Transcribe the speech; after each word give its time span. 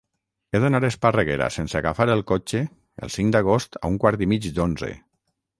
He 0.51 0.61
d'anar 0.61 0.79
a 0.85 0.89
Esparreguera 0.93 1.49
sense 1.57 1.77
agafar 1.81 2.09
el 2.15 2.25
cotxe 2.33 2.63
el 3.03 3.15
cinc 3.19 3.33
d'agost 3.37 3.81
a 3.81 3.85
un 3.93 4.03
quart 4.07 4.29
i 4.29 4.33
mig 4.33 4.53
d'onze. 4.59 4.95